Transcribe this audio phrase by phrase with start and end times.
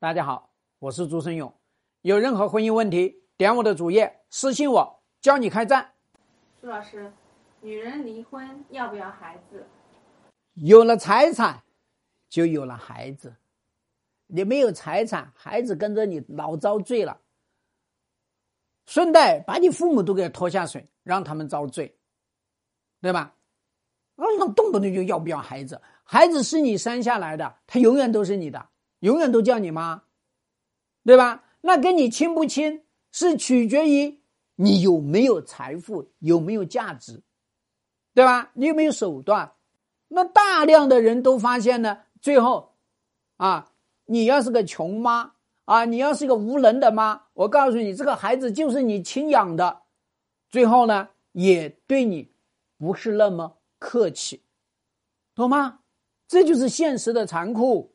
[0.00, 1.52] 大家好，我是朱生勇。
[2.02, 5.92] 有任何婚姻问题，点我的主页私信我，教你开战。
[6.60, 7.12] 朱老师，
[7.60, 9.66] 女人离婚要不要孩子？
[10.54, 11.64] 有了财产，
[12.28, 13.34] 就有了孩子。
[14.28, 17.20] 你没有财产，孩子跟着你老遭罪了，
[18.86, 21.98] 顺带把你父母都给拖下水，让他们遭罪，
[23.00, 23.34] 对吧？
[24.14, 25.82] 啊，那动不动就要不要孩子？
[26.04, 28.68] 孩子是你生下来的，他永远都是你的。
[29.00, 30.02] 永远都叫你妈，
[31.04, 31.44] 对吧？
[31.60, 34.20] 那跟你亲不亲是取决于
[34.56, 37.22] 你有没有财富，有没有价值，
[38.14, 38.50] 对吧？
[38.54, 39.52] 你有没有手段？
[40.08, 42.74] 那大量的人都发现呢，最后，
[43.36, 43.72] 啊，
[44.06, 45.32] 你要是个穷妈
[45.64, 49.82] 啊，你要是个无能的妈，我告诉你，这个孩子就是你亲养的，
[50.48, 52.32] 最后呢，也对你
[52.78, 54.42] 不是那么客气，
[55.34, 55.80] 懂吗？
[56.26, 57.94] 这就是现实的残酷。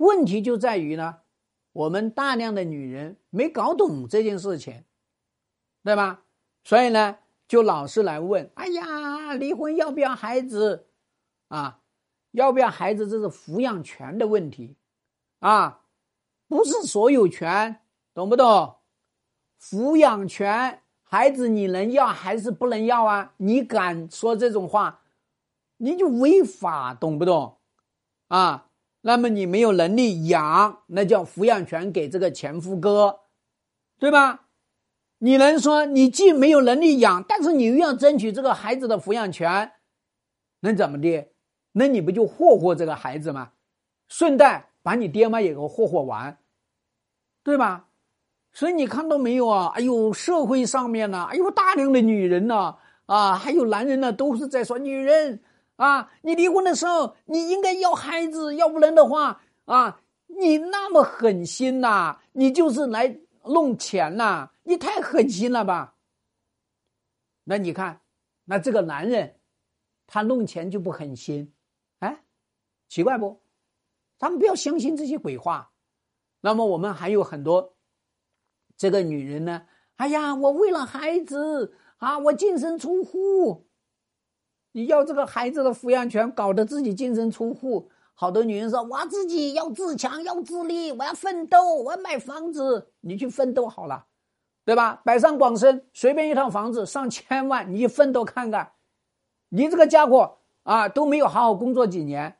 [0.00, 1.18] 问题就在于呢，
[1.72, 4.84] 我们大量的女人没搞懂这件事情，
[5.84, 6.22] 对吧？
[6.64, 10.86] 所以呢，就老是来问：哎呀，离婚要不要孩子？
[11.48, 11.80] 啊，
[12.30, 13.06] 要不要孩子？
[13.08, 14.76] 这是抚养权的问题，
[15.40, 15.82] 啊，
[16.48, 17.80] 不是所有权，
[18.14, 18.76] 懂不懂？
[19.60, 23.34] 抚养权，孩子你能要还是不能要啊？
[23.36, 25.02] 你敢说这种话，
[25.76, 27.58] 你就违法，懂不懂？
[28.28, 28.69] 啊？
[29.02, 33.20] 那么你没有能力养，那叫抚养权给这个前夫哥，
[33.98, 34.46] 对吧？
[35.18, 39.72] 你能说你既没有能力养，但是你又要争取这个孩子的抚养权，
[40.60, 41.28] 能怎么的？
[41.72, 43.52] 那你不就霍霍这个孩子吗？
[44.08, 46.38] 顺带把你爹妈也给霍霍完，
[47.42, 47.86] 对吧？
[48.52, 49.72] 所以你看到没有啊？
[49.74, 52.76] 哎呦，社会上面呢，哎呦，大量的女人呢，
[53.06, 55.42] 啊，还有男人呢，都是在说女人。
[55.80, 65.96] 啊，你离婚的时候，你应该要孩子，要不然的话，啊，你那么狠心呐，你就是来弄钱呐，你太狠心了吧？
[67.44, 68.02] 那你看，
[68.44, 69.40] 那这个男人，
[70.06, 71.54] 他弄钱就不狠心，
[72.00, 72.24] 哎，
[72.86, 73.40] 奇怪不？
[74.18, 75.72] 咱们不要相信这些鬼话。
[76.42, 77.74] 那么我们还有很多，
[78.76, 83.69] 这个女人呢，哎呀，我为了孩子啊，我净身出户。
[84.72, 87.90] 你要这个孩子的抚养权，搞得自己净身出户。
[88.14, 94.06] 好多女人说：“我自己要自强，要自立，我要奋斗，我要买房子。”你去奋斗好了，
[94.64, 95.00] 对吧？
[95.04, 98.72] 北上广深随便一套房子上千万，你奋斗看看。
[99.48, 102.36] 你这个家伙啊，都没有好好工作几年，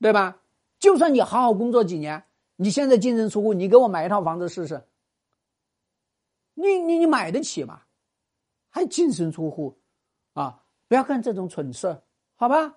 [0.00, 0.40] 对吧？
[0.78, 2.24] 就算你好好工作几年，
[2.54, 4.86] 你现在净身出户，你给我买一套房子试试。
[6.54, 7.82] 你你你买得起吗？
[8.70, 9.76] 还净身出户
[10.34, 10.62] 啊？
[10.88, 12.00] 不要干这种蠢事，
[12.36, 12.76] 好吧？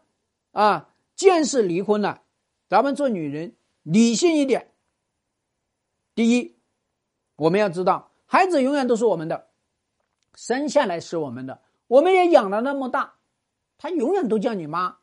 [0.52, 2.24] 啊，既然是离婚了，
[2.68, 4.72] 咱们做女人理性一点。
[6.16, 6.58] 第一，
[7.36, 9.50] 我们要知道，孩子永远都是我们的，
[10.34, 13.16] 生下来是我们的，我们也养了那么大，
[13.78, 14.98] 他永远都叫你妈，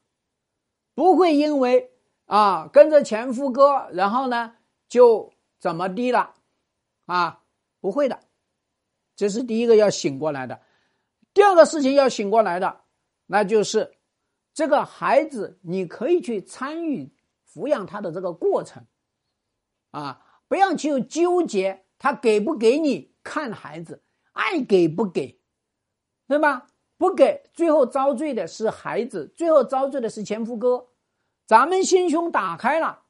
[0.94, 1.92] 不会因为
[2.24, 4.56] 啊跟着前夫哥，然后呢
[4.88, 6.34] 就怎么地了，
[7.04, 7.42] 啊，
[7.80, 8.20] 不会的，
[9.14, 10.60] 这是第一个要醒过来的。
[11.32, 12.80] 第二个事情要醒过来的。
[13.26, 13.96] 那就是
[14.54, 17.12] 这个孩子，你可以去参与
[17.46, 18.86] 抚养他的这个过程，
[19.90, 25.40] 啊，不要去纠结他给不给你看孩子，爱给不给，
[26.28, 26.68] 对吧？
[26.98, 30.88] 不给，最后遭罪的是孩子，最后遭罪的是前夫哥。
[31.44, 33.04] 咱们心胸打开了，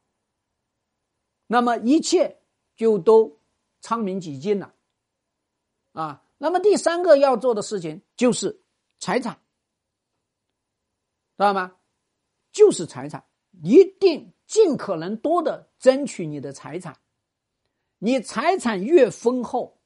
[1.47, 2.41] 那么一切
[2.75, 3.39] 就都
[3.81, 4.75] 昌明几净了，
[5.93, 6.23] 啊。
[6.39, 8.61] 那么第三个要做的事情就是
[8.99, 9.39] 财产。
[11.37, 11.73] 知道吗？
[12.51, 13.23] 就是财产，
[13.63, 16.97] 一定尽可能多的争取你的财产。
[17.99, 19.79] 你财产越丰厚，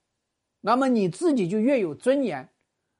[0.60, 2.48] 那么你自己就越有尊严，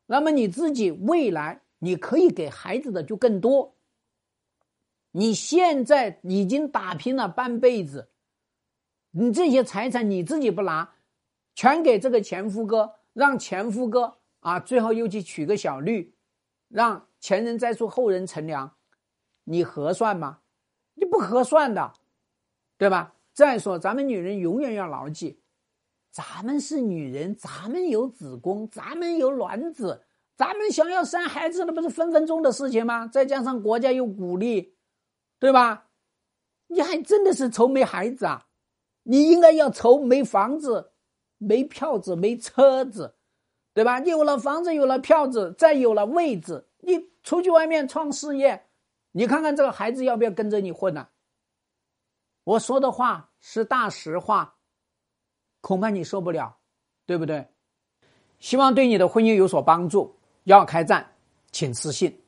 [0.07, 3.77] 那么你自己未来你可以给孩子的就更多。
[5.13, 8.09] 你现在已经打拼了半辈子，
[9.13, 10.95] 你这些财产你自己不拿，
[11.55, 16.17] 全给这个前夫哥，让前夫哥啊，最后又去娶个小绿，
[16.67, 17.07] 让。
[17.21, 18.75] 前人栽树，后人乘凉，
[19.45, 20.41] 你合算吗？
[20.95, 21.93] 你不合算的，
[22.77, 23.15] 对吧？
[23.33, 25.41] 再说，咱们女人永远要牢记，
[26.11, 30.03] 咱们是女人，咱们有子宫，咱们有卵子，
[30.35, 33.07] 咱们想要生孩子，那不是分分钟的事情吗？
[33.07, 34.75] 再加上国家又鼓励，
[35.39, 35.89] 对吧？
[36.69, 38.47] 你还真的是愁没孩子啊？
[39.03, 40.93] 你应该要愁没房子、
[41.39, 43.17] 没票子、没车子，
[43.73, 43.99] 对吧？
[44.01, 46.67] 你有了房子，有了票子，再有了位置。
[46.83, 48.67] 你出去外面创事业，
[49.13, 51.09] 你看看这个孩子要不要跟着你混呢？
[52.45, 54.57] 我说的话是大实话，
[55.61, 56.59] 恐怕你受不了，
[57.07, 57.49] 对不对？
[58.39, 60.19] 希望对你的婚姻有所帮助。
[60.45, 61.17] 要开战，
[61.53, 62.20] 请私信。